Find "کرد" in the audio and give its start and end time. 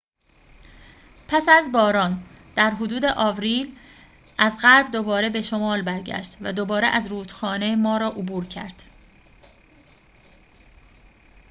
8.47-8.83